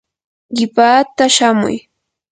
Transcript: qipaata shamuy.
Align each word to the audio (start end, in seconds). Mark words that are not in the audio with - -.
qipaata 0.55 1.23
shamuy. 1.35 1.77